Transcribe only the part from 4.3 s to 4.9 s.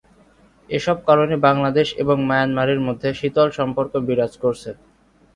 করছে।